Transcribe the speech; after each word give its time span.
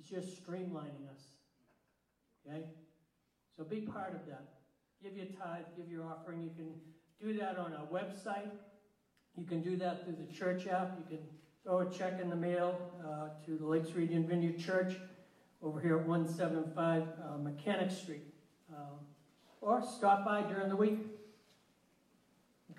He's 0.00 0.08
just 0.08 0.42
streamlining 0.42 1.08
us. 1.12 1.22
Okay? 2.46 2.64
So 3.56 3.64
be 3.64 3.82
part 3.82 4.14
of 4.14 4.26
that. 4.26 4.44
Give 5.02 5.16
your 5.16 5.26
tithe, 5.26 5.64
give 5.76 5.90
your 5.90 6.04
offering. 6.04 6.42
You 6.42 6.50
can 6.56 6.72
do 7.20 7.38
that 7.38 7.58
on 7.58 7.74
our 7.74 7.86
website. 7.86 8.50
You 9.36 9.44
can 9.44 9.62
do 9.62 9.76
that 9.76 10.04
through 10.04 10.16
the 10.26 10.32
church 10.32 10.66
app. 10.66 10.98
You 10.98 11.16
can 11.16 11.26
throw 11.64 11.80
a 11.80 11.90
check 11.90 12.20
in 12.20 12.30
the 12.30 12.36
mail 12.36 12.78
uh, 13.04 13.28
to 13.44 13.56
the 13.56 13.66
Lakes 13.66 13.92
Region 13.92 14.26
Vineyard 14.26 14.58
Church 14.58 14.96
over 15.62 15.80
here 15.80 15.98
at 15.98 16.06
175 16.06 17.02
uh, 17.02 17.36
Mechanic 17.38 17.90
Street. 17.90 18.24
Um, 18.70 19.00
or 19.60 19.82
stop 19.82 20.24
by 20.24 20.42
during 20.42 20.68
the 20.68 20.76
week. 20.76 20.98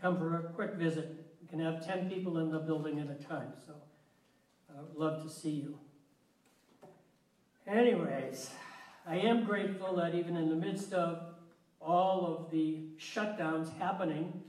Come 0.01 0.17
for 0.17 0.35
a 0.35 0.43
quick 0.53 0.73
visit. 0.73 1.15
You 1.43 1.47
can 1.47 1.59
have 1.59 1.85
10 1.85 2.09
people 2.09 2.39
in 2.39 2.49
the 2.49 2.57
building 2.57 2.99
at 2.99 3.07
a 3.07 3.23
time, 3.23 3.53
so 3.67 3.73
I 4.75 4.81
would 4.81 4.95
love 4.95 5.21
to 5.21 5.29
see 5.29 5.51
you. 5.51 5.77
Anyways, 7.71 8.49
I 9.07 9.15
am 9.15 9.45
grateful 9.45 9.95
that 9.95 10.13
even 10.13 10.35
in 10.35 10.49
the 10.49 10.55
midst 10.55 10.91
of 10.91 11.21
all 11.79 12.25
of 12.27 12.51
the 12.51 12.79
shutdowns 12.99 13.73
happening 13.77 14.41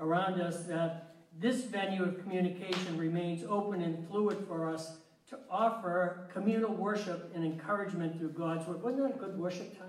around 0.00 0.40
us, 0.40 0.62
that 0.66 1.16
this 1.40 1.64
venue 1.64 2.04
of 2.04 2.22
communication 2.22 2.96
remains 2.96 3.42
open 3.48 3.82
and 3.82 4.06
fluid 4.08 4.44
for 4.46 4.68
us 4.72 4.98
to 5.30 5.38
offer 5.50 6.28
communal 6.32 6.72
worship 6.72 7.32
and 7.34 7.44
encouragement 7.44 8.16
through 8.16 8.30
God's 8.30 8.64
word. 8.68 8.80
Wasn't 8.80 9.02
that 9.02 9.16
a 9.16 9.18
good 9.18 9.36
worship 9.36 9.76
time? 9.76 9.88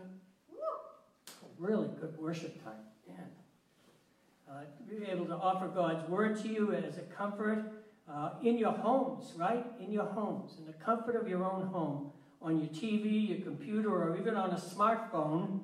Really 1.60 1.90
good 2.00 2.18
worship 2.18 2.64
time. 2.64 2.74
Man. 3.08 3.18
Uh, 4.50 4.62
to 4.90 5.00
be 5.00 5.06
able 5.12 5.26
to 5.26 5.36
offer 5.36 5.68
God's 5.68 6.10
word 6.10 6.42
to 6.42 6.48
you 6.48 6.74
as 6.74 6.98
a 6.98 7.02
comfort 7.02 7.72
uh, 8.12 8.32
in 8.42 8.58
your 8.58 8.72
homes, 8.72 9.34
right? 9.38 9.66
In 9.80 9.92
your 9.92 10.06
homes, 10.06 10.54
in 10.58 10.66
the 10.66 10.74
comfort 10.74 11.16
of 11.16 11.28
your 11.28 11.44
own 11.44 11.68
home, 11.68 12.12
on 12.42 12.60
your 12.60 12.70
TV, 12.70 13.30
your 13.30 13.40
computer, 13.40 13.90
or 13.90 14.18
even 14.18 14.36
on 14.36 14.52
a 14.52 14.60
smartphone, 14.60 15.60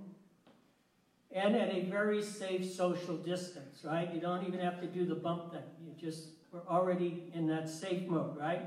and 1.32 1.56
at 1.56 1.70
a 1.74 1.82
very 1.90 2.22
safe 2.22 2.66
social 2.74 3.18
distance, 3.18 3.82
right? 3.84 4.14
You 4.14 4.22
don't 4.22 4.46
even 4.48 4.60
have 4.60 4.80
to 4.82 4.88
do 4.88 5.06
the 5.06 5.16
bump 5.16 5.52
thing. 5.52 5.64
You 5.86 5.94
just, 6.00 6.30
we're 6.52 6.66
already 6.68 7.32
in 7.34 7.48
that 7.48 7.70
safe 7.70 8.08
mode, 8.08 8.38
right? 8.38 8.62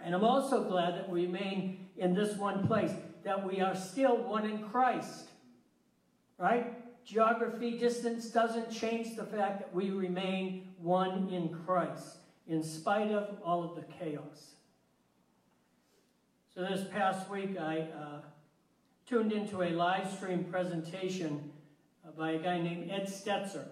And 0.00 0.14
I'm 0.14 0.24
also 0.24 0.62
glad 0.64 0.94
that 0.94 1.08
we 1.08 1.26
remain 1.26 1.86
in 1.96 2.14
this 2.14 2.36
one 2.36 2.66
place, 2.66 2.92
that 3.24 3.44
we 3.44 3.60
are 3.60 3.74
still 3.74 4.16
one 4.18 4.44
in 4.44 4.58
Christ, 4.68 5.30
right? 6.38 6.74
Geography, 7.04 7.78
distance 7.78 8.28
doesn't 8.28 8.70
change 8.70 9.16
the 9.16 9.24
fact 9.24 9.60
that 9.60 9.74
we 9.74 9.90
remain 9.90 10.68
one 10.78 11.30
in 11.30 11.48
Christ, 11.64 12.18
in 12.46 12.62
spite 12.62 13.10
of 13.10 13.36
all 13.42 13.64
of 13.64 13.74
the 13.74 13.82
chaos. 13.98 14.57
So 16.58 16.64
this 16.64 16.88
past 16.90 17.30
week, 17.30 17.56
I 17.56 17.82
uh, 17.82 18.20
tuned 19.08 19.30
into 19.30 19.62
a 19.62 19.70
live 19.70 20.12
stream 20.12 20.42
presentation 20.42 21.52
by 22.18 22.32
a 22.32 22.38
guy 22.40 22.60
named 22.60 22.90
Ed 22.90 23.06
Stetzer. 23.06 23.64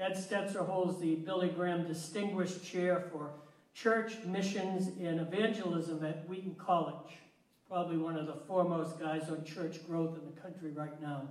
Ed 0.00 0.12
Stetzer 0.12 0.66
holds 0.66 0.98
the 0.98 1.16
Billy 1.16 1.50
Graham 1.50 1.86
Distinguished 1.86 2.64
Chair 2.64 3.04
for 3.12 3.32
Church, 3.74 4.14
Missions, 4.24 4.86
and 4.98 5.20
Evangelism 5.20 6.02
at 6.02 6.26
Wheaton 6.26 6.54
College. 6.54 7.10
He's 7.10 7.68
probably 7.68 7.98
one 7.98 8.16
of 8.16 8.26
the 8.26 8.36
foremost 8.48 8.98
guys 8.98 9.28
on 9.28 9.44
church 9.44 9.86
growth 9.86 10.16
in 10.16 10.24
the 10.24 10.40
country 10.40 10.70
right 10.70 10.98
now. 11.02 11.28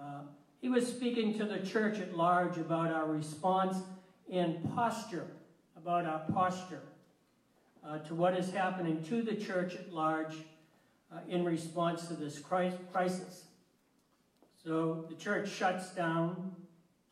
Uh, 0.00 0.22
he 0.62 0.70
was 0.70 0.88
speaking 0.88 1.36
to 1.36 1.44
the 1.44 1.58
church 1.58 1.98
at 1.98 2.16
large 2.16 2.56
about 2.56 2.90
our 2.90 3.04
response 3.04 3.76
and 4.32 4.74
posture, 4.74 5.26
about 5.76 6.06
our 6.06 6.20
posture 6.32 6.80
uh, 7.88 7.98
to 7.98 8.14
what 8.14 8.36
is 8.36 8.50
happening 8.52 9.02
to 9.04 9.22
the 9.22 9.34
church 9.34 9.74
at 9.74 9.92
large 9.92 10.34
uh, 11.12 11.18
in 11.28 11.44
response 11.44 12.08
to 12.08 12.14
this 12.14 12.38
crisis. 12.38 13.44
So 14.64 15.06
the 15.08 15.14
church 15.14 15.48
shuts 15.48 15.90
down, 15.94 16.56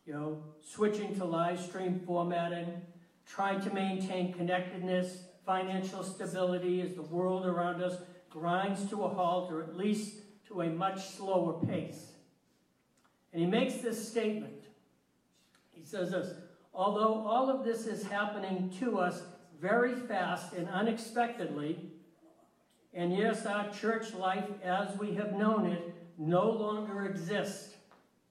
you 0.05 0.13
know, 0.13 0.43
switching 0.61 1.15
to 1.15 1.25
live 1.25 1.59
stream 1.59 2.01
formatting, 2.05 2.81
trying 3.25 3.61
to 3.61 3.73
maintain 3.73 4.33
connectedness, 4.33 5.23
financial 5.45 6.03
stability 6.03 6.81
as 6.81 6.95
the 6.95 7.03
world 7.03 7.45
around 7.45 7.81
us 7.81 7.97
grinds 8.29 8.89
to 8.89 9.03
a 9.03 9.07
halt 9.07 9.51
or 9.51 9.63
at 9.63 9.77
least 9.77 10.15
to 10.47 10.61
a 10.61 10.69
much 10.69 11.07
slower 11.15 11.53
pace. 11.65 12.11
And 13.31 13.41
he 13.41 13.47
makes 13.47 13.75
this 13.75 14.05
statement. 14.05 14.63
He 15.71 15.83
says 15.83 16.11
this 16.11 16.33
Although 16.73 17.25
all 17.25 17.49
of 17.49 17.63
this 17.63 17.87
is 17.87 18.03
happening 18.03 18.73
to 18.79 18.99
us 18.99 19.21
very 19.61 19.95
fast 19.95 20.53
and 20.53 20.67
unexpectedly, 20.69 21.79
and 22.93 23.15
yes, 23.15 23.45
our 23.45 23.69
church 23.71 24.13
life 24.13 24.49
as 24.63 24.97
we 24.97 25.15
have 25.15 25.33
known 25.33 25.65
it 25.65 25.93
no 26.17 26.49
longer 26.49 27.05
exists 27.05 27.75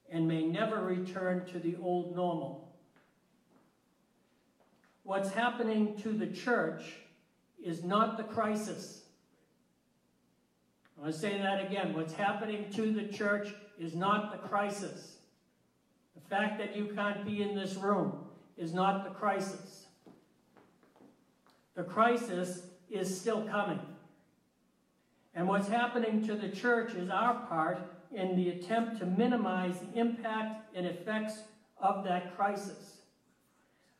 and 0.09 0.27
may 0.27 0.45
never 0.45 0.81
return 0.81 1.45
to 1.47 1.59
the 1.59 1.75
old 1.81 2.15
normal. 2.15 2.73
What's 5.03 5.31
happening 5.31 5.95
to 5.97 6.09
the 6.09 6.27
church 6.27 6.83
is 7.63 7.83
not 7.83 8.17
the 8.17 8.23
crisis. 8.23 9.03
I 10.97 11.01
want 11.01 11.13
to 11.13 11.19
say 11.19 11.37
that 11.37 11.65
again. 11.65 11.93
What's 11.93 12.13
happening 12.13 12.71
to 12.73 12.91
the 12.91 13.07
church 13.07 13.53
is 13.77 13.95
not 13.95 14.31
the 14.31 14.47
crisis. 14.47 15.17
The 16.15 16.21
fact 16.29 16.57
that 16.59 16.75
you 16.75 16.87
can't 16.95 17.25
be 17.25 17.43
in 17.43 17.55
this 17.55 17.75
room 17.75 18.25
is 18.57 18.73
not 18.73 19.03
the 19.03 19.11
crisis. 19.11 19.84
The 21.75 21.83
crisis 21.83 22.63
is 22.89 23.19
still 23.19 23.43
coming. 23.43 23.79
And 25.33 25.47
what's 25.47 25.67
happening 25.67 26.25
to 26.27 26.35
the 26.35 26.47
church 26.47 26.93
is 26.93 27.09
our 27.09 27.45
part 27.47 27.79
in 28.13 28.35
the 28.37 28.49
attempt 28.49 28.99
to 28.99 29.05
minimize 29.05 29.75
the 29.79 29.99
impact 29.99 30.75
and 30.75 30.85
effects 30.85 31.39
of 31.77 32.05
that 32.05 32.37
crisis. 32.37 33.01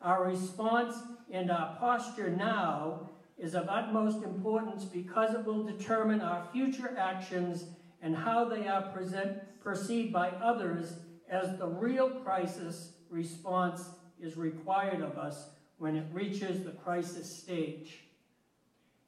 Our 0.00 0.24
response 0.24 0.94
and 1.30 1.50
our 1.50 1.76
posture 1.78 2.30
now 2.30 3.10
is 3.38 3.54
of 3.54 3.68
utmost 3.68 4.22
importance 4.24 4.84
because 4.84 5.34
it 5.34 5.44
will 5.44 5.64
determine 5.64 6.22
our 6.22 6.48
future 6.52 6.96
actions 6.96 7.66
and 8.00 8.16
how 8.16 8.46
they 8.46 8.66
are 8.66 8.90
present, 8.92 9.38
perceived 9.62 10.12
by 10.12 10.28
others 10.30 10.96
as 11.28 11.58
the 11.58 11.66
real 11.66 12.08
crisis 12.08 12.92
response 13.10 13.90
is 14.20 14.36
required 14.36 15.02
of 15.02 15.18
us 15.18 15.48
when 15.78 15.96
it 15.96 16.06
reaches 16.12 16.64
the 16.64 16.70
crisis 16.70 17.30
stage. 17.30 18.00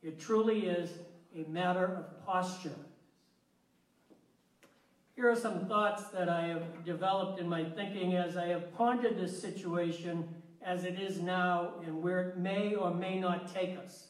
It 0.02 0.20
truly 0.20 0.66
is 0.66 0.90
a 1.34 1.48
matter 1.48 1.84
of 1.84 2.26
posture. 2.26 2.76
Here 5.16 5.30
are 5.30 5.36
some 5.36 5.66
thoughts 5.66 6.04
that 6.10 6.28
I 6.28 6.46
have 6.46 6.84
developed 6.84 7.40
in 7.40 7.48
my 7.48 7.64
thinking 7.64 8.14
as 8.14 8.36
I 8.36 8.46
have 8.46 8.72
pondered 8.76 9.18
this 9.18 9.40
situation 9.40 10.28
as 10.64 10.84
it 10.84 11.00
is 11.00 11.20
now 11.20 11.72
and 11.84 12.02
where 12.02 12.20
it 12.28 12.38
may 12.38 12.74
or 12.74 12.94
may 12.94 13.18
not 13.18 13.52
take 13.52 13.76
us. 13.78 14.08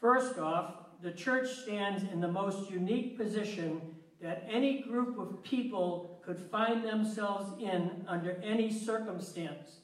First 0.00 0.38
off, 0.38 0.74
the 1.02 1.12
church 1.12 1.48
stands 1.48 2.02
in 2.04 2.20
the 2.20 2.28
most 2.28 2.70
unique 2.70 3.16
position 3.16 3.80
that 4.20 4.46
any 4.50 4.82
group 4.82 5.18
of 5.18 5.42
people 5.42 6.20
could 6.24 6.40
find 6.40 6.84
themselves 6.84 7.60
in 7.60 8.04
under 8.08 8.40
any 8.42 8.72
circumstance, 8.72 9.78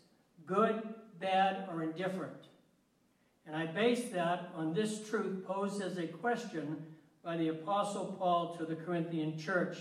good, 0.47 0.83
bad, 1.21 1.69
or 1.73 1.83
indifferent. 1.83 2.49
And 3.47 3.57
I 3.57 3.67
base 3.67 4.11
that 4.13 4.51
on 4.55 4.75
this 4.75 5.09
truth 5.09 5.47
posed 5.47 5.83
as 5.83 5.97
a 5.97 6.07
question 6.07 6.77
by 7.25 7.37
the 7.37 7.49
Apostle 7.49 8.17
Paul 8.19 8.57
to 8.57 8.67
the 8.67 8.77
Corinthian 8.77 9.39
church. 9.39 9.79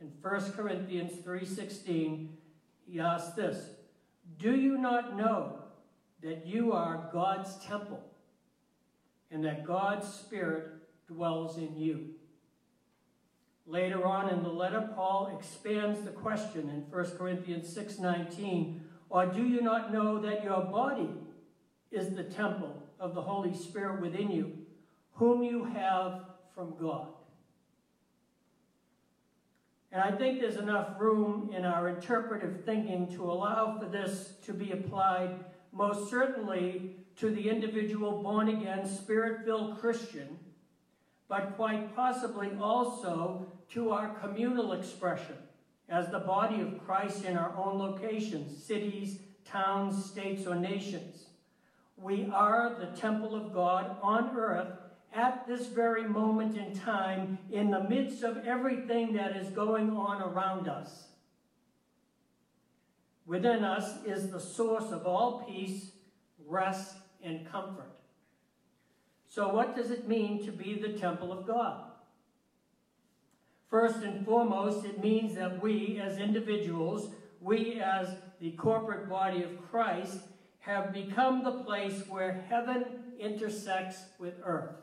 In 0.00 0.12
1 0.22 0.52
Corinthians 0.52 1.12
3.16, 1.24 2.28
he 2.86 3.00
asks 3.00 3.34
this, 3.34 3.70
Do 4.38 4.54
you 4.54 4.78
not 4.78 5.16
know 5.16 5.58
that 6.22 6.46
you 6.46 6.72
are 6.72 7.10
God's 7.12 7.56
temple 7.58 8.02
and 9.30 9.44
that 9.44 9.66
God's 9.66 10.06
Spirit 10.06 10.68
dwells 11.08 11.58
in 11.58 11.76
you? 11.76 12.10
Later 13.66 14.06
on 14.06 14.30
in 14.30 14.42
the 14.42 14.48
letter, 14.48 14.88
Paul 14.94 15.36
expands 15.38 16.00
the 16.00 16.10
question 16.10 16.70
in 16.70 16.90
1 16.90 17.18
Corinthians 17.18 17.76
6.19, 17.76 18.80
Or 19.10 19.26
do 19.26 19.42
you 19.42 19.62
not 19.62 19.92
know 19.92 20.18
that 20.18 20.44
your 20.44 20.62
body 20.62 21.08
is 21.90 22.14
the 22.14 22.24
temple 22.24 22.82
of 23.00 23.14
the 23.14 23.22
Holy 23.22 23.54
Spirit 23.54 24.00
within 24.00 24.30
you, 24.30 24.52
whom 25.14 25.42
you 25.42 25.64
have 25.64 26.24
from 26.54 26.74
God? 26.80 27.08
And 29.90 30.02
I 30.02 30.10
think 30.10 30.40
there's 30.40 30.56
enough 30.56 31.00
room 31.00 31.50
in 31.56 31.64
our 31.64 31.88
interpretive 31.88 32.64
thinking 32.64 33.10
to 33.14 33.24
allow 33.24 33.78
for 33.78 33.86
this 33.86 34.34
to 34.44 34.52
be 34.52 34.72
applied 34.72 35.30
most 35.72 36.10
certainly 36.10 36.96
to 37.16 37.30
the 37.30 37.48
individual 37.48 38.22
born 38.22 38.48
again, 38.48 38.86
spirit 38.86 39.44
filled 39.44 39.80
Christian, 39.80 40.38
but 41.26 41.56
quite 41.56 41.94
possibly 41.96 42.50
also 42.60 43.46
to 43.70 43.90
our 43.90 44.14
communal 44.20 44.72
expression 44.72 45.36
as 45.88 46.10
the 46.10 46.18
body 46.18 46.60
of 46.60 46.84
Christ 46.84 47.24
in 47.24 47.36
our 47.36 47.56
own 47.56 47.78
locations, 47.78 48.62
cities, 48.62 49.20
towns, 49.44 50.04
states, 50.04 50.46
or 50.46 50.54
nations. 50.54 51.26
We 51.96 52.30
are 52.32 52.76
the 52.78 52.96
temple 52.98 53.34
of 53.34 53.52
God 53.52 53.96
on 54.02 54.36
earth 54.36 54.72
at 55.14 55.46
this 55.46 55.66
very 55.66 56.06
moment 56.06 56.56
in 56.56 56.78
time 56.78 57.38
in 57.50 57.70
the 57.70 57.84
midst 57.84 58.22
of 58.22 58.46
everything 58.46 59.14
that 59.14 59.36
is 59.36 59.48
going 59.50 59.90
on 59.90 60.22
around 60.22 60.68
us. 60.68 61.08
Within 63.26 63.64
us 63.64 64.04
is 64.04 64.30
the 64.30 64.40
source 64.40 64.90
of 64.90 65.06
all 65.06 65.44
peace, 65.48 65.92
rest, 66.46 66.96
and 67.22 67.50
comfort. 67.50 67.92
So, 69.28 69.52
what 69.52 69.76
does 69.76 69.90
it 69.90 70.08
mean 70.08 70.44
to 70.46 70.52
be 70.52 70.74
the 70.74 70.98
temple 70.98 71.32
of 71.32 71.46
God? 71.46 71.87
First 73.70 74.02
and 74.02 74.24
foremost, 74.24 74.86
it 74.86 75.02
means 75.02 75.34
that 75.34 75.62
we 75.62 76.00
as 76.02 76.18
individuals, 76.18 77.10
we 77.40 77.80
as 77.80 78.14
the 78.40 78.52
corporate 78.52 79.08
body 79.08 79.42
of 79.42 79.70
Christ, 79.70 80.20
have 80.60 80.92
become 80.92 81.44
the 81.44 81.62
place 81.62 82.02
where 82.08 82.44
heaven 82.48 82.84
intersects 83.18 84.04
with 84.18 84.34
earth. 84.44 84.76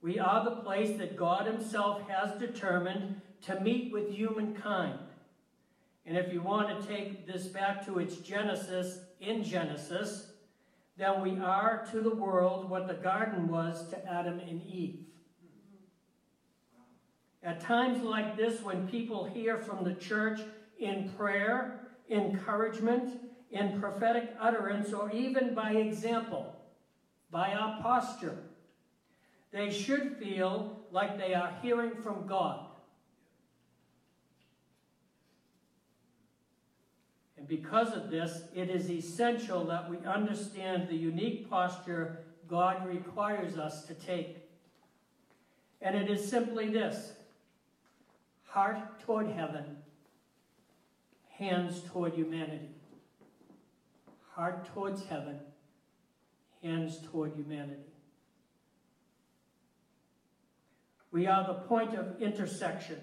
We 0.00 0.18
are 0.18 0.44
the 0.44 0.62
place 0.62 0.98
that 0.98 1.16
God 1.16 1.46
Himself 1.46 2.08
has 2.08 2.38
determined 2.38 3.20
to 3.42 3.60
meet 3.60 3.92
with 3.92 4.10
humankind. 4.10 4.98
And 6.04 6.16
if 6.16 6.32
you 6.32 6.42
want 6.42 6.80
to 6.80 6.86
take 6.86 7.26
this 7.26 7.46
back 7.46 7.86
to 7.86 7.98
its 7.98 8.16
genesis 8.16 8.98
in 9.20 9.44
Genesis, 9.44 10.32
then 10.96 11.22
we 11.22 11.38
are 11.38 11.86
to 11.92 12.00
the 12.00 12.14
world 12.14 12.68
what 12.68 12.88
the 12.88 12.94
garden 12.94 13.48
was 13.48 13.88
to 13.90 14.08
Adam 14.08 14.40
and 14.40 14.62
Eve. 14.62 15.04
At 17.44 17.60
times 17.60 18.02
like 18.02 18.36
this, 18.36 18.62
when 18.62 18.86
people 18.86 19.24
hear 19.24 19.58
from 19.58 19.84
the 19.84 19.94
church 19.94 20.40
in 20.78 21.10
prayer, 21.16 21.80
encouragement, 22.08 23.20
in 23.50 23.80
prophetic 23.80 24.34
utterance, 24.40 24.92
or 24.92 25.10
even 25.10 25.54
by 25.54 25.72
example, 25.72 26.54
by 27.30 27.52
our 27.52 27.82
posture, 27.82 28.38
they 29.50 29.70
should 29.70 30.16
feel 30.16 30.80
like 30.90 31.18
they 31.18 31.34
are 31.34 31.52
hearing 31.62 31.94
from 31.96 32.26
God. 32.26 32.66
And 37.36 37.48
because 37.48 37.92
of 37.92 38.08
this, 38.08 38.42
it 38.54 38.70
is 38.70 38.88
essential 38.88 39.64
that 39.64 39.90
we 39.90 39.98
understand 40.06 40.88
the 40.88 40.96
unique 40.96 41.50
posture 41.50 42.20
God 42.46 42.86
requires 42.86 43.58
us 43.58 43.84
to 43.86 43.94
take. 43.94 44.38
And 45.80 45.96
it 45.96 46.08
is 46.08 46.26
simply 46.26 46.68
this 46.68 47.14
heart 48.52 49.00
toward 49.00 49.30
heaven, 49.30 49.64
hands 51.30 51.80
toward 51.90 52.12
humanity. 52.12 52.68
Heart 54.34 54.66
towards 54.74 55.06
heaven, 55.06 55.38
hands 56.62 56.98
toward 57.10 57.34
humanity. 57.34 57.92
We 61.10 61.26
are 61.26 61.46
the 61.46 61.54
point 61.54 61.94
of 61.94 62.20
intersection. 62.20 62.98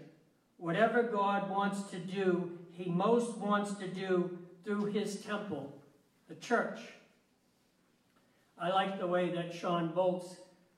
Whatever 0.57 1.03
God 1.03 1.49
wants 1.49 1.89
to 1.91 1.97
do, 1.97 2.51
he 2.71 2.89
most 2.91 3.37
wants 3.37 3.73
to 3.73 3.87
do 3.87 4.37
through 4.63 4.85
his 4.85 5.21
temple, 5.21 5.73
the 6.27 6.35
church. 6.35 6.79
I 8.59 8.69
like 8.69 8.99
the 8.99 9.07
way 9.07 9.29
that 9.29 9.53
Shawn 9.53 9.93
Bolz 9.95 10.37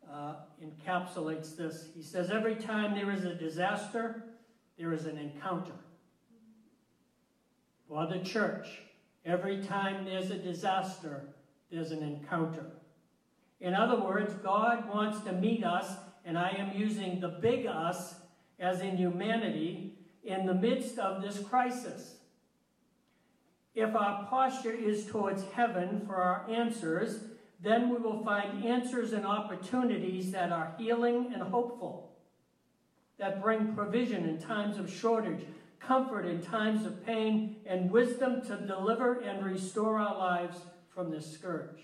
uh, 0.10 0.36
encapsulates 0.64 1.58
this. 1.58 1.88
He 1.94 2.04
says, 2.04 2.30
every 2.30 2.56
time 2.56 2.96
there 2.96 3.12
is 3.12 3.26
a 3.26 3.34
disaster, 3.34 4.24
there 4.82 4.94
is 4.94 5.06
an 5.06 5.18
encounter. 5.20 5.76
For 7.88 8.08
the 8.08 8.18
church, 8.20 8.68
every 9.24 9.62
time 9.62 10.06
there's 10.06 10.32
a 10.32 10.38
disaster, 10.38 11.22
there's 11.72 11.92
an 11.92 12.02
encounter. 12.02 12.66
In 13.60 13.76
other 13.76 14.02
words, 14.02 14.34
God 14.44 14.92
wants 14.92 15.20
to 15.22 15.34
meet 15.34 15.64
us 15.64 15.94
and 16.26 16.36
I 16.36 16.56
am 16.58 16.76
using 16.76 17.20
the 17.20 17.28
big 17.28 17.68
us, 17.68 18.16
as 18.60 18.82
in 18.82 18.98
humanity, 18.98 20.00
in 20.24 20.48
the 20.48 20.54
midst 20.54 20.98
of 20.98 21.22
this 21.22 21.40
crisis. 21.40 22.16
If 23.76 23.96
our 23.96 24.26
posture 24.26 24.74
is 24.74 25.06
towards 25.06 25.44
heaven 25.54 26.04
for 26.08 26.16
our 26.16 26.50
answers, 26.50 27.20
then 27.60 27.90
we 27.90 27.98
will 27.98 28.24
find 28.24 28.66
answers 28.66 29.14
and 29.14 29.26
opportunities 29.28 30.32
that 30.32 30.52
are 30.52 30.74
healing 30.80 31.32
and 31.34 31.44
hopeful, 31.44 32.11
that 33.22 33.40
bring 33.40 33.76
provision 33.76 34.28
in 34.28 34.40
times 34.40 34.80
of 34.80 34.92
shortage, 34.92 35.46
comfort 35.80 36.26
in 36.26 36.42
times 36.42 36.88
of 36.88 37.06
pain, 37.06 37.56
and 37.68 37.92
wisdom 37.92 38.42
to 38.42 38.58
deliver 38.58 39.20
and 39.20 39.46
restore 39.46 40.00
our 40.00 40.18
lives 40.18 40.58
from 40.90 41.12
this 41.12 41.32
scourge. 41.32 41.84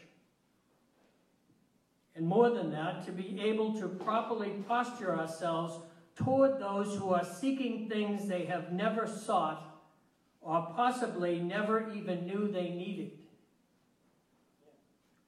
And 2.15 2.25
more 2.25 2.49
than 2.49 2.71
that, 2.71 3.05
to 3.05 3.11
be 3.11 3.39
able 3.39 3.79
to 3.79 3.87
properly 3.87 4.49
posture 4.67 5.15
ourselves 5.15 5.77
toward 6.15 6.59
those 6.59 6.97
who 6.97 7.13
are 7.13 7.23
seeking 7.23 7.87
things 7.87 8.27
they 8.27 8.45
have 8.45 8.73
never 8.73 9.05
sought 9.05 9.79
or 10.41 10.73
possibly 10.75 11.39
never 11.39 11.91
even 11.93 12.25
knew 12.25 12.51
they 12.51 12.69
needed. 12.69 13.11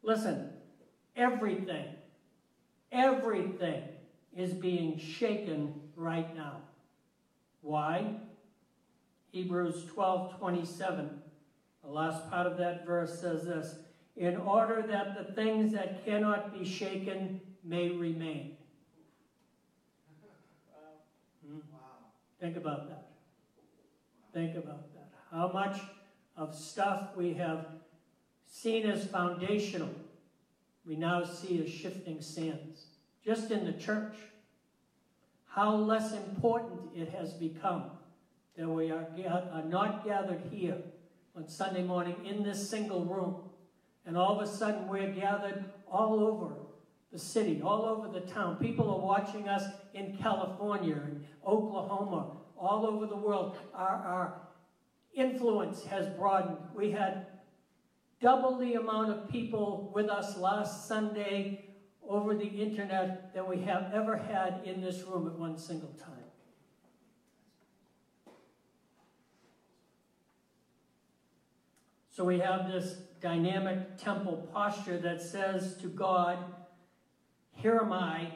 Listen, 0.01 0.50
everything, 1.15 1.85
everything 2.91 3.83
is 4.35 4.53
being 4.53 4.97
shaken 4.97 5.73
right 6.00 6.36
now. 6.36 6.62
Why? 7.62 8.16
Hebrews 9.31 9.86
12 9.94 10.40
27, 10.40 11.10
the 11.84 11.90
last 11.90 12.30
part 12.31 12.48
of 12.48 12.57
that 12.57 12.86
verse 12.86 13.19
says 13.19 13.46
this 13.46 13.75
in 14.16 14.38
order 14.38 14.84
that 14.88 15.16
the 15.16 15.34
things 15.34 15.72
that 15.74 16.04
cannot 16.06 16.57
be 16.57 16.66
shaken 16.66 17.40
may 17.63 17.90
remain. 17.90 18.57
Hmm? 21.46 21.60
Think 22.40 22.57
about 22.57 22.90
that. 22.90 23.07
Think 24.34 24.56
about 24.56 24.94
that. 24.94 25.12
How 25.31 25.52
much 25.52 25.80
of 26.36 26.56
stuff 26.56 27.16
we 27.16 27.34
have 27.34 27.68
seen 28.48 28.86
as 28.86 29.06
foundational, 29.06 29.90
we 30.86 30.95
now 30.95 31.24
see 31.24 31.62
as 31.63 31.69
shifting 31.72 32.22
sands. 32.22 32.86
Just 33.24 33.52
in 33.52 33.66
the 33.66 33.74
church, 33.74 34.16
how 35.50 35.75
less 35.75 36.13
important 36.13 36.80
it 36.96 37.10
has 37.10 37.34
become 37.34 37.92
that 38.57 38.68
we 38.68 38.92
are, 38.92 39.07
uh, 39.25 39.57
are 39.57 39.66
not 39.66 40.06
gathered 40.06 40.42
here 40.51 40.78
on 41.36 41.48
Sunday 41.48 41.84
morning 41.84 42.16
in 42.25 42.44
this 42.44 42.69
single 42.69 43.06
room 43.06 43.50
and 44.10 44.18
all 44.18 44.40
of 44.40 44.48
a 44.48 44.51
sudden, 44.51 44.88
we're 44.88 45.12
gathered 45.12 45.66
all 45.88 46.19
over 46.19 46.56
the 47.12 47.19
city, 47.19 47.62
all 47.63 47.86
over 47.86 48.07
the 48.07 48.25
town. 48.25 48.56
People 48.57 48.90
are 48.90 49.00
watching 49.00 49.48
us 49.48 49.63
in 49.94 50.18
California 50.18 50.95
and 50.95 51.23
Oklahoma, 51.45 52.38
all 52.57 52.88
over 52.88 53.06
the 53.06 53.16
world. 53.16 53.57
Our, 53.71 53.88
our 53.88 54.42
influence 55.14 55.83
has 55.85 56.07
broadened. 56.07 56.57
We 56.76 56.90
had 56.90 57.28
double 58.19 58.57
the 58.57 58.73
amount 58.73 59.12
of 59.12 59.30
people 59.30 59.92
with 59.94 60.09
us 60.09 60.38
last 60.38 60.88
Sunday 60.88 61.69
over 62.09 62.33
the 62.33 62.47
internet 62.47 63.33
than 63.35 63.47
we 63.47 63.61
have 63.61 63.92
ever 63.94 64.18
had 64.18 64.61
in 64.66 64.81
this 64.81 65.04
room 65.04 65.28
at 65.28 65.33
one 65.33 65.57
single 65.57 65.89
time. 65.89 66.09
So 72.09 72.25
we 72.25 72.39
have 72.39 72.68
this 72.68 72.95
dynamic 73.21 73.97
temple 73.97 74.49
posture 74.51 74.97
that 74.97 75.21
says 75.21 75.78
to 75.78 75.87
God, 75.87 76.39
Here 77.54 77.80
am 77.81 77.94
I, 77.94 78.31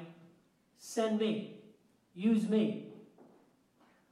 send 0.77 1.19
me, 1.19 1.57
use 2.13 2.47
me. 2.47 2.93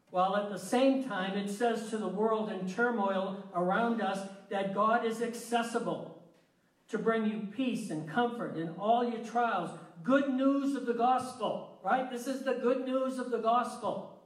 While 0.09 0.35
at 0.35 0.49
the 0.49 0.59
same 0.59 1.05
time, 1.05 1.37
it 1.37 1.49
says 1.49 1.89
to 1.91 1.97
the 1.97 2.07
world 2.07 2.51
in 2.51 2.67
turmoil 2.67 3.45
around 3.55 4.01
us 4.01 4.27
that 4.49 4.73
God 4.73 5.05
is 5.05 5.21
accessible 5.21 6.10
to 6.91 6.97
bring 6.97 7.25
you 7.25 7.47
peace 7.55 7.89
and 7.89 8.07
comfort 8.07 8.57
in 8.57 8.69
all 8.77 9.03
your 9.09 9.23
trials. 9.23 9.71
Good 10.03 10.29
news 10.29 10.75
of 10.75 10.85
the 10.85 10.93
gospel, 10.93 11.79
right? 11.83 12.09
This 12.11 12.27
is 12.27 12.43
the 12.43 12.55
good 12.55 12.85
news 12.85 13.17
of 13.17 13.31
the 13.31 13.37
gospel. 13.37 14.21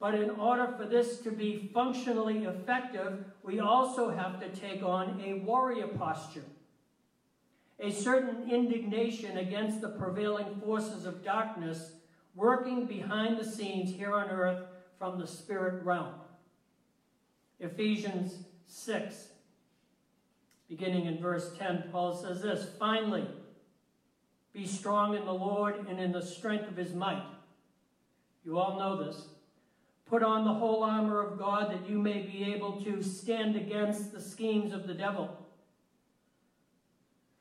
But 0.00 0.14
in 0.14 0.30
order 0.30 0.74
for 0.76 0.86
this 0.86 1.18
to 1.20 1.30
be 1.30 1.70
functionally 1.72 2.44
effective, 2.44 3.24
we 3.42 3.60
also 3.60 4.10
have 4.10 4.40
to 4.40 4.48
take 4.48 4.82
on 4.82 5.20
a 5.24 5.34
warrior 5.40 5.88
posture. 5.88 6.44
A 7.80 7.90
certain 7.90 8.50
indignation 8.50 9.38
against 9.38 9.80
the 9.80 9.88
prevailing 9.88 10.60
forces 10.64 11.04
of 11.04 11.24
darkness 11.24 11.92
working 12.34 12.86
behind 12.86 13.38
the 13.38 13.44
scenes 13.44 13.94
here 13.94 14.14
on 14.14 14.30
earth 14.30 14.66
from 14.98 15.18
the 15.18 15.26
spirit 15.26 15.84
realm. 15.84 16.14
Ephesians 17.60 18.44
6, 18.66 19.28
beginning 20.68 21.06
in 21.06 21.20
verse 21.20 21.52
10, 21.58 21.84
Paul 21.92 22.14
says 22.16 22.42
this 22.42 22.68
Finally, 22.78 23.26
be 24.52 24.66
strong 24.66 25.16
in 25.16 25.24
the 25.24 25.34
Lord 25.34 25.86
and 25.88 25.98
in 25.98 26.12
the 26.12 26.22
strength 26.22 26.68
of 26.68 26.76
his 26.76 26.94
might. 26.94 27.24
You 28.44 28.58
all 28.58 28.78
know 28.78 29.04
this. 29.04 29.26
Put 30.06 30.22
on 30.22 30.44
the 30.44 30.52
whole 30.52 30.84
armor 30.84 31.20
of 31.20 31.38
God 31.38 31.72
that 31.72 31.88
you 31.88 31.98
may 31.98 32.22
be 32.22 32.52
able 32.54 32.82
to 32.84 33.02
stand 33.02 33.56
against 33.56 34.12
the 34.12 34.20
schemes 34.20 34.72
of 34.72 34.86
the 34.86 34.94
devil. 34.94 35.36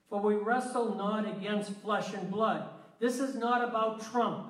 For 0.09 0.21
we 0.21 0.35
wrestle 0.35 0.95
not 0.95 1.27
against 1.27 1.73
flesh 1.81 2.13
and 2.13 2.31
blood. 2.31 2.69
This 2.99 3.19
is 3.19 3.35
not 3.35 3.67
about 3.67 4.11
Trump, 4.11 4.47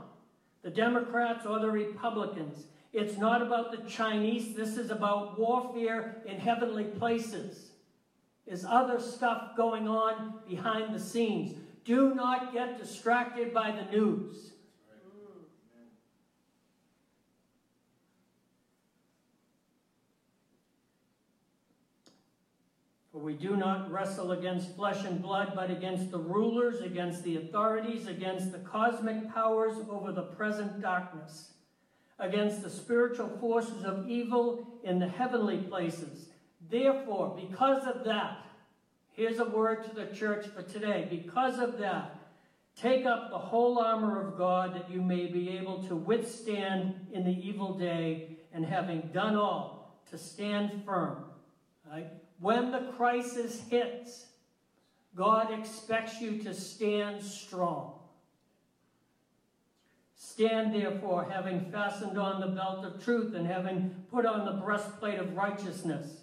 the 0.61 0.69
Democrats, 0.69 1.45
or 1.45 1.59
the 1.59 1.71
Republicans. 1.71 2.65
It's 2.93 3.17
not 3.17 3.41
about 3.41 3.71
the 3.71 3.89
Chinese. 3.89 4.55
This 4.55 4.77
is 4.77 4.91
about 4.91 5.39
warfare 5.39 6.21
in 6.25 6.37
heavenly 6.37 6.83
places. 6.83 7.71
There's 8.45 8.65
other 8.65 8.99
stuff 8.99 9.55
going 9.55 9.87
on 9.87 10.39
behind 10.47 10.93
the 10.93 10.99
scenes. 10.99 11.57
Do 11.85 12.13
not 12.13 12.53
get 12.53 12.77
distracted 12.77 13.53
by 13.53 13.71
the 13.71 13.85
news. 13.95 14.51
For 23.11 23.19
we 23.19 23.33
do 23.33 23.55
not 23.55 23.91
wrestle 23.91 24.31
against 24.31 24.75
flesh 24.75 25.05
and 25.05 25.21
blood, 25.21 25.53
but 25.55 25.69
against 25.69 26.09
the 26.09 26.17
rulers, 26.17 26.81
against 26.81 27.23
the 27.23 27.37
authorities, 27.37 28.07
against 28.07 28.51
the 28.51 28.57
cosmic 28.57 29.31
powers 29.31 29.77
over 29.87 30.11
the 30.11 30.23
present 30.23 30.81
darkness, 30.81 31.51
against 32.17 32.63
the 32.63 32.71
spiritual 32.71 33.29
forces 33.39 33.83
of 33.83 34.09
evil 34.09 34.67
in 34.83 34.97
the 34.97 35.07
heavenly 35.07 35.57
places. 35.57 36.29
Therefore, 36.73 37.37
because 37.39 37.85
of 37.85 38.03
that, 38.05 38.39
here's 39.11 39.37
a 39.37 39.45
word 39.45 39.83
to 39.83 39.93
the 39.93 40.07
church 40.07 40.47
for 40.47 40.63
today. 40.63 41.05
Because 41.07 41.59
of 41.59 41.77
that, 41.77 42.17
take 42.75 43.05
up 43.05 43.29
the 43.29 43.37
whole 43.37 43.77
armor 43.77 44.19
of 44.19 44.39
God 44.39 44.73
that 44.73 44.89
you 44.89 44.99
may 44.99 45.27
be 45.27 45.49
able 45.49 45.83
to 45.83 45.95
withstand 45.95 46.95
in 47.13 47.25
the 47.25 47.47
evil 47.47 47.77
day, 47.77 48.39
and 48.51 48.65
having 48.65 49.01
done 49.13 49.35
all, 49.35 50.01
to 50.09 50.17
stand 50.17 50.83
firm. 50.83 51.25
Right? 51.87 52.07
When 52.39 52.71
the 52.71 52.91
crisis 52.97 53.61
hits, 53.69 54.25
God 55.15 55.53
expects 55.53 56.19
you 56.21 56.39
to 56.39 56.55
stand 56.55 57.21
strong. 57.21 57.99
Stand 60.15 60.73
therefore, 60.73 61.29
having 61.29 61.69
fastened 61.71 62.17
on 62.17 62.41
the 62.41 62.47
belt 62.47 62.83
of 62.83 63.03
truth 63.03 63.35
and 63.35 63.45
having 63.45 63.93
put 64.09 64.25
on 64.25 64.45
the 64.45 64.59
breastplate 64.59 65.19
of 65.19 65.35
righteousness, 65.35 66.22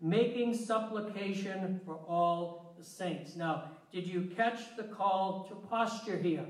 making 0.00 0.54
supplication 0.54 1.80
for 1.84 1.96
all 1.96 2.74
the 2.78 2.84
saints. 2.84 3.36
Now, 3.36 3.64
did 3.92 4.06
you 4.06 4.30
catch 4.36 4.76
the 4.76 4.84
call 4.84 5.46
to 5.48 5.54
posture 5.68 6.16
here? 6.16 6.46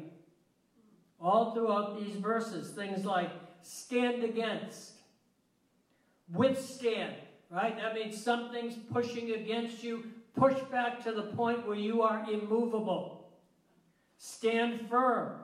All 1.21 1.55
throughout 1.55 1.99
these 1.99 2.17
verses, 2.17 2.71
things 2.71 3.05
like 3.05 3.31
stand 3.63 4.23
against, 4.25 4.93
withstand, 6.33 7.15
right? 7.51 7.77
That 7.77 7.95
means 7.95 8.23
something's 8.23 8.77
pushing 8.93 9.33
against 9.33 9.83
you. 9.83 10.05
Push 10.37 10.59
back 10.71 11.03
to 11.05 11.13
the 11.13 11.23
point 11.23 11.67
where 11.67 11.77
you 11.77 12.03
are 12.03 12.25
immovable. 12.31 13.33
Stand 14.17 14.89
firm. 14.89 15.41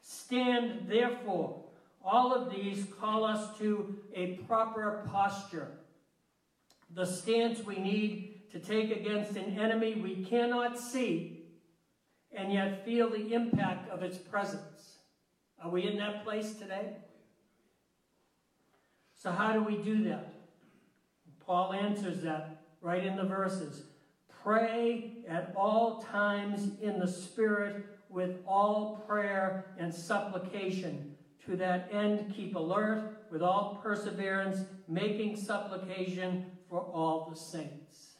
Stand 0.00 0.88
therefore. 0.88 1.62
All 2.04 2.32
of 2.34 2.50
these 2.50 2.86
call 2.98 3.24
us 3.24 3.56
to 3.58 3.98
a 4.14 4.38
proper 4.48 5.06
posture. 5.12 5.68
The 6.94 7.06
stance 7.06 7.64
we 7.64 7.78
need 7.78 8.50
to 8.52 8.58
take 8.58 8.90
against 8.90 9.36
an 9.36 9.58
enemy 9.58 9.94
we 9.94 10.24
cannot 10.24 10.78
see 10.78 11.44
and 12.32 12.52
yet 12.52 12.84
feel 12.84 13.10
the 13.10 13.32
impact 13.32 13.90
of 13.90 14.02
its 14.02 14.18
presence. 14.18 14.98
Are 15.62 15.70
we 15.70 15.86
in 15.86 15.96
that 15.98 16.24
place 16.24 16.54
today? 16.54 16.96
So, 19.14 19.30
how 19.30 19.52
do 19.52 19.62
we 19.62 19.76
do 19.76 20.04
that? 20.04 20.34
Paul 21.46 21.72
answers 21.72 22.22
that 22.22 22.62
right 22.80 23.04
in 23.04 23.16
the 23.16 23.24
verses. 23.24 23.84
Pray 24.42 25.24
at 25.28 25.52
all 25.56 26.02
times 26.02 26.80
in 26.80 26.98
the 26.98 27.06
Spirit 27.06 27.86
with 28.08 28.38
all 28.46 29.04
prayer 29.06 29.66
and 29.78 29.94
supplication. 29.94 31.14
To 31.46 31.56
that 31.56 31.88
end, 31.92 32.32
keep 32.34 32.54
alert 32.56 33.26
with 33.30 33.42
all 33.42 33.80
perseverance, 33.82 34.64
making 34.88 35.36
supplication 35.36 36.51
for 36.72 36.80
all 36.80 37.28
the 37.28 37.36
saints. 37.36 38.14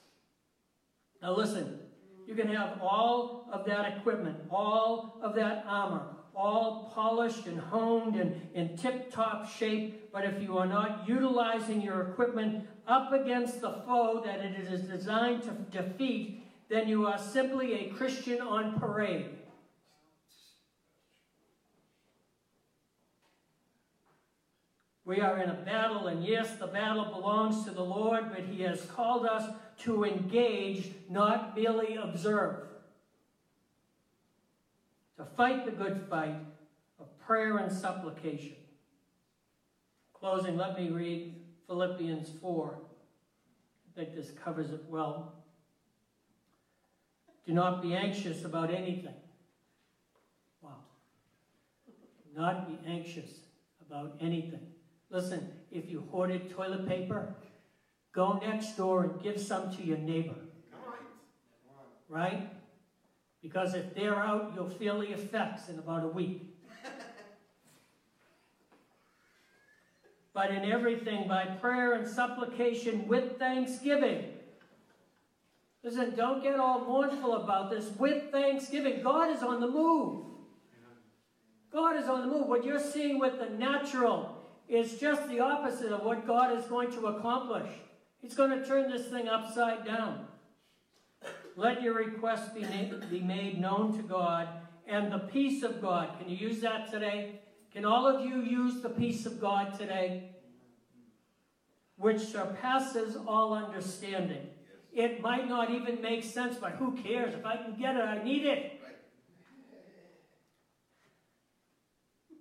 Now, 1.22 1.34
listen, 1.34 1.78
you 2.26 2.34
can 2.34 2.48
have 2.48 2.78
all 2.82 3.48
of 3.50 3.64
that 3.64 3.96
equipment, 3.96 4.36
all 4.50 5.18
of 5.22 5.34
that 5.36 5.64
armor, 5.66 6.02
all 6.36 6.92
polished 6.94 7.46
and 7.46 7.58
honed 7.58 8.16
and 8.16 8.48
in 8.52 8.76
tip 8.76 9.10
top 9.10 9.48
shape, 9.48 10.12
but 10.12 10.26
if 10.26 10.42
you 10.42 10.58
are 10.58 10.66
not 10.66 11.08
utilizing 11.08 11.80
your 11.80 12.10
equipment 12.10 12.66
up 12.86 13.14
against 13.14 13.62
the 13.62 13.72
foe 13.86 14.22
that 14.22 14.40
it 14.40 14.70
is 14.70 14.82
designed 14.82 15.42
to 15.44 15.52
defeat, 15.70 16.44
then 16.68 16.86
you 16.86 17.06
are 17.06 17.18
simply 17.18 17.86
a 17.86 17.94
Christian 17.94 18.42
on 18.42 18.78
parade. 18.78 19.30
We 25.04 25.20
are 25.20 25.38
in 25.38 25.50
a 25.50 25.54
battle, 25.54 26.06
and 26.06 26.24
yes, 26.24 26.56
the 26.58 26.68
battle 26.68 27.04
belongs 27.06 27.64
to 27.64 27.72
the 27.72 27.84
Lord, 27.84 28.30
but 28.30 28.44
He 28.44 28.62
has 28.62 28.84
called 28.84 29.26
us 29.26 29.50
to 29.80 30.04
engage, 30.04 30.92
not 31.10 31.56
merely 31.56 31.96
observe. 31.96 32.68
To 35.16 35.24
fight 35.24 35.64
the 35.64 35.72
good 35.72 36.06
fight 36.08 36.36
of 37.00 37.18
prayer 37.18 37.56
and 37.58 37.72
supplication. 37.72 38.54
Closing, 40.14 40.56
let 40.56 40.78
me 40.78 40.90
read 40.90 41.34
Philippians 41.66 42.30
4. 42.40 42.78
I 42.78 44.00
think 44.00 44.14
this 44.14 44.30
covers 44.44 44.70
it 44.70 44.84
well. 44.88 45.34
Do 47.44 47.52
not 47.52 47.82
be 47.82 47.94
anxious 47.94 48.44
about 48.44 48.72
anything. 48.72 49.14
Wow. 50.60 50.76
Do 51.86 52.40
not 52.40 52.68
be 52.68 52.88
anxious 52.88 53.30
about 53.84 54.16
anything. 54.20 54.60
Listen, 55.12 55.52
if 55.70 55.90
you 55.90 56.08
hoarded 56.10 56.50
toilet 56.50 56.88
paper, 56.88 57.34
go 58.12 58.38
next 58.38 58.78
door 58.78 59.04
and 59.04 59.22
give 59.22 59.38
some 59.38 59.70
to 59.76 59.84
your 59.84 59.98
neighbor. 59.98 60.34
Right? 62.08 62.50
Because 63.42 63.74
if 63.74 63.94
they're 63.94 64.16
out, 64.16 64.52
you'll 64.54 64.70
feel 64.70 65.00
the 65.00 65.12
effects 65.12 65.68
in 65.68 65.78
about 65.78 66.04
a 66.04 66.08
week. 66.08 66.48
but 70.32 70.50
in 70.50 70.64
everything 70.64 71.28
by 71.28 71.44
prayer 71.44 71.92
and 71.92 72.08
supplication 72.08 73.06
with 73.06 73.38
thanksgiving. 73.38 74.24
Listen, 75.82 76.14
don't 76.16 76.42
get 76.42 76.58
all 76.58 76.86
mournful 76.86 77.34
about 77.36 77.70
this. 77.70 77.90
With 77.98 78.30
thanksgiving, 78.30 79.02
God 79.02 79.30
is 79.30 79.42
on 79.42 79.60
the 79.60 79.68
move. 79.68 80.24
God 81.70 81.96
is 81.96 82.08
on 82.08 82.22
the 82.22 82.28
move. 82.28 82.46
What 82.46 82.64
you're 82.64 82.80
seeing 82.80 83.18
with 83.18 83.38
the 83.38 83.50
natural 83.50 84.41
is 84.72 84.98
just 84.98 85.28
the 85.28 85.38
opposite 85.38 85.92
of 85.92 86.02
what 86.02 86.26
God 86.26 86.58
is 86.58 86.64
going 86.64 86.90
to 86.92 87.06
accomplish. 87.08 87.68
He's 88.22 88.34
going 88.34 88.50
to 88.50 88.66
turn 88.66 88.90
this 88.90 89.08
thing 89.08 89.28
upside 89.28 89.84
down. 89.84 90.26
Let 91.56 91.82
your 91.82 91.94
requests 91.94 92.48
be, 92.54 92.64
be 93.10 93.20
made 93.20 93.60
known 93.60 93.94
to 93.96 94.02
God 94.02 94.48
and 94.86 95.12
the 95.12 95.18
peace 95.18 95.62
of 95.62 95.82
God. 95.82 96.18
Can 96.18 96.30
you 96.30 96.36
use 96.36 96.60
that 96.62 96.90
today? 96.90 97.40
Can 97.72 97.84
all 97.84 98.06
of 98.06 98.24
you 98.24 98.40
use 98.40 98.80
the 98.80 98.88
peace 98.88 99.26
of 99.26 99.38
God 99.38 99.78
today? 99.78 100.30
Which 101.96 102.20
surpasses 102.20 103.16
all 103.26 103.52
understanding. 103.52 104.46
It 104.94 105.20
might 105.20 105.48
not 105.48 105.70
even 105.70 106.00
make 106.00 106.24
sense, 106.24 106.56
but 106.56 106.72
who 106.72 106.92
cares? 106.92 107.34
If 107.34 107.44
I 107.44 107.56
can 107.56 107.76
get 107.78 107.96
it, 107.96 108.02
I 108.02 108.22
need 108.22 108.46
it. 108.46 108.71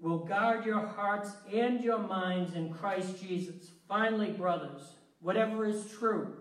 Will 0.01 0.25
guard 0.25 0.65
your 0.65 0.84
hearts 0.84 1.29
and 1.53 1.79
your 1.84 2.00
minds 2.00 2.55
in 2.55 2.74
Christ 2.74 3.22
Jesus. 3.22 3.70
Finally, 3.88 4.31
brothers, 4.31 4.96
whatever 5.20 5.63
is 5.63 5.91
true, 5.91 6.38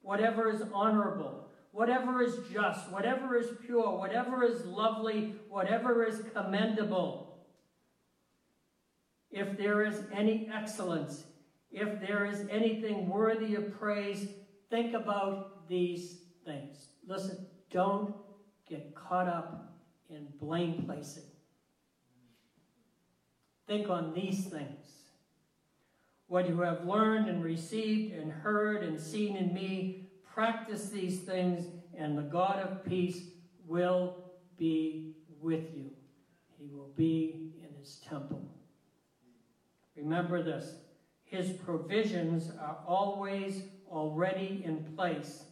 whatever 0.00 0.48
is 0.50 0.62
honorable, 0.72 1.50
whatever 1.70 2.22
is 2.22 2.34
just, 2.50 2.90
whatever 2.90 3.36
is 3.36 3.48
pure, 3.66 3.98
whatever 3.98 4.42
is 4.42 4.64
lovely, 4.64 5.34
whatever 5.50 6.02
is 6.02 6.22
commendable, 6.32 7.44
if 9.30 9.58
there 9.58 9.84
is 9.84 10.04
any 10.10 10.50
excellence, 10.50 11.24
if 11.70 12.00
there 12.00 12.24
is 12.24 12.46
anything 12.50 13.06
worthy 13.06 13.54
of 13.54 13.78
praise, 13.78 14.28
think 14.70 14.94
about 14.94 15.68
these 15.68 16.20
things. 16.46 16.88
Listen, 17.06 17.46
don't 17.70 18.14
get 18.66 18.94
caught 18.94 19.28
up 19.28 19.74
in 20.08 20.28
blame 20.40 20.84
placing. 20.86 21.31
Think 23.66 23.88
on 23.88 24.12
these 24.12 24.44
things. 24.46 24.86
What 26.26 26.48
you 26.48 26.60
have 26.60 26.84
learned 26.84 27.28
and 27.28 27.44
received 27.44 28.14
and 28.14 28.32
heard 28.32 28.82
and 28.82 28.98
seen 28.98 29.36
in 29.36 29.52
me, 29.52 30.08
practice 30.34 30.88
these 30.88 31.20
things, 31.20 31.66
and 31.96 32.16
the 32.16 32.22
God 32.22 32.58
of 32.58 32.84
peace 32.84 33.20
will 33.66 34.16
be 34.56 35.14
with 35.40 35.74
you. 35.74 35.90
He 36.58 36.66
will 36.66 36.92
be 36.96 37.52
in 37.62 37.78
his 37.78 37.96
temple. 38.08 38.42
Remember 39.96 40.42
this 40.42 40.76
his 41.24 41.52
provisions 41.52 42.50
are 42.60 42.78
always 42.86 43.62
already 43.90 44.62
in 44.64 44.84
place, 44.94 45.44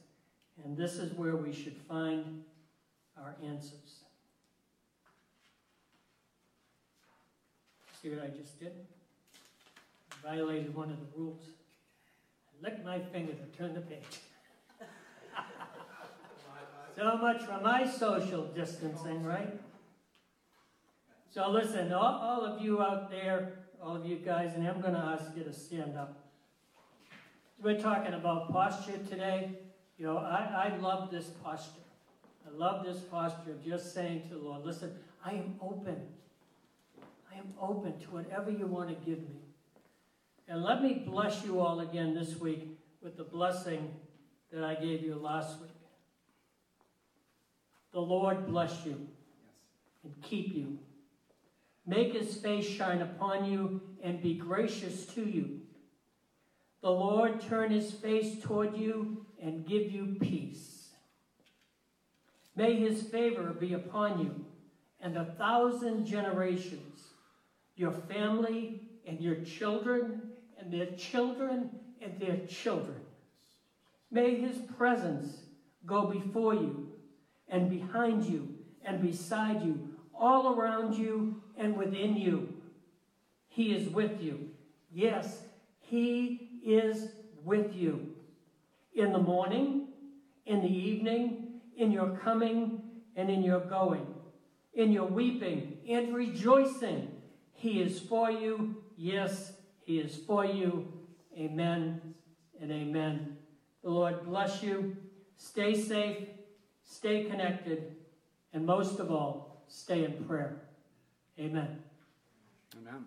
and 0.62 0.76
this 0.76 0.94
is 0.94 1.12
where 1.14 1.36
we 1.36 1.52
should 1.52 1.76
find 1.88 2.42
our 3.16 3.36
answers. 3.42 3.99
See 8.00 8.08
what 8.08 8.24
I 8.24 8.28
just 8.28 8.58
did? 8.58 8.72
Violated 10.22 10.74
one 10.74 10.90
of 10.90 10.98
the 11.00 11.18
rules. 11.18 11.42
I 12.48 12.68
licked 12.68 12.84
my 12.84 12.98
finger 12.98 13.32
to 13.32 13.58
turn 13.58 13.74
the 13.74 13.82
page. 13.82 14.20
so 16.96 17.18
much 17.18 17.42
for 17.42 17.60
my 17.60 17.86
social 17.86 18.46
distancing, 18.46 19.22
right? 19.22 19.60
So 21.30 21.50
listen, 21.50 21.92
all, 21.92 22.02
all 22.02 22.44
of 22.44 22.62
you 22.62 22.80
out 22.80 23.10
there, 23.10 23.58
all 23.82 23.96
of 23.96 24.06
you 24.06 24.16
guys, 24.16 24.54
and 24.54 24.66
I'm 24.66 24.80
going 24.80 24.94
to 24.94 25.00
ask 25.00 25.36
you 25.36 25.44
to 25.44 25.52
stand 25.52 25.98
up. 25.98 26.16
We're 27.62 27.78
talking 27.78 28.14
about 28.14 28.50
posture 28.50 28.98
today. 29.10 29.58
You 29.98 30.06
know, 30.06 30.16
I, 30.16 30.72
I 30.72 30.76
love 30.78 31.10
this 31.10 31.26
posture. 31.44 31.82
I 32.46 32.56
love 32.56 32.84
this 32.84 33.00
posture 33.00 33.50
of 33.50 33.62
just 33.62 33.92
saying 33.92 34.22
to 34.28 34.36
the 34.36 34.40
Lord, 34.40 34.64
listen, 34.64 34.94
I 35.22 35.32
am 35.32 35.56
open. 35.60 35.96
Am 37.40 37.54
open 37.58 37.98
to 38.00 38.10
whatever 38.10 38.50
you 38.50 38.66
want 38.66 38.90
to 38.90 38.94
give 38.94 39.18
me. 39.20 39.40
And 40.46 40.62
let 40.62 40.82
me 40.82 41.02
bless 41.06 41.42
you 41.42 41.60
all 41.60 41.80
again 41.80 42.14
this 42.14 42.38
week 42.38 42.68
with 43.02 43.16
the 43.16 43.24
blessing 43.24 43.94
that 44.52 44.62
I 44.62 44.74
gave 44.74 45.02
you 45.02 45.14
last 45.14 45.58
week. 45.58 45.70
The 47.92 48.00
Lord 48.00 48.46
bless 48.46 48.84
you 48.84 49.08
and 50.04 50.12
keep 50.22 50.54
you. 50.54 50.78
Make 51.86 52.12
his 52.12 52.36
face 52.36 52.66
shine 52.66 53.00
upon 53.00 53.50
you 53.50 53.80
and 54.02 54.20
be 54.20 54.34
gracious 54.34 55.06
to 55.14 55.22
you. 55.22 55.60
The 56.82 56.90
Lord 56.90 57.40
turn 57.40 57.70
his 57.70 57.90
face 57.90 58.42
toward 58.42 58.76
you 58.76 59.24
and 59.42 59.66
give 59.66 59.90
you 59.90 60.16
peace. 60.20 60.88
May 62.54 62.76
his 62.76 63.02
favor 63.02 63.54
be 63.58 63.72
upon 63.72 64.20
you 64.20 64.44
and 65.00 65.16
a 65.16 65.24
thousand 65.24 66.04
generations, 66.04 67.09
your 67.80 67.92
family 67.92 68.78
and 69.06 69.22
your 69.22 69.36
children 69.36 70.20
and 70.58 70.70
their 70.70 70.90
children 70.96 71.70
and 72.02 72.20
their 72.20 72.36
children. 72.46 73.00
May 74.10 74.38
his 74.38 74.58
presence 74.76 75.34
go 75.86 76.04
before 76.04 76.52
you 76.52 76.92
and 77.48 77.70
behind 77.70 78.26
you 78.26 78.54
and 78.84 79.00
beside 79.00 79.62
you, 79.62 79.88
all 80.14 80.54
around 80.54 80.94
you 80.94 81.42
and 81.56 81.74
within 81.74 82.16
you. 82.16 82.52
He 83.48 83.72
is 83.74 83.88
with 83.88 84.20
you. 84.20 84.50
Yes, 84.92 85.38
he 85.78 86.60
is 86.62 87.08
with 87.42 87.74
you. 87.74 88.08
In 88.94 89.12
the 89.12 89.18
morning, 89.18 89.88
in 90.44 90.60
the 90.60 90.68
evening, 90.68 91.60
in 91.78 91.90
your 91.90 92.10
coming, 92.18 92.82
and 93.16 93.30
in 93.30 93.42
your 93.42 93.60
going. 93.60 94.06
In 94.74 94.92
your 94.92 95.06
weeping 95.06 95.78
and 95.88 96.14
rejoicing. 96.14 97.19
He 97.60 97.82
is 97.82 98.00
for 98.00 98.30
you. 98.30 98.82
Yes, 98.96 99.52
he 99.84 99.98
is 99.98 100.16
for 100.16 100.46
you. 100.46 100.90
Amen 101.36 102.00
and 102.58 102.72
amen. 102.72 103.36
The 103.84 103.90
Lord 103.90 104.24
bless 104.24 104.62
you. 104.62 104.96
Stay 105.36 105.78
safe, 105.78 106.26
stay 106.82 107.24
connected, 107.24 107.96
and 108.54 108.64
most 108.64 108.98
of 108.98 109.10
all, 109.10 109.62
stay 109.68 110.06
in 110.06 110.24
prayer. 110.24 110.62
Amen. 111.38 111.82
Amen. 112.78 113.04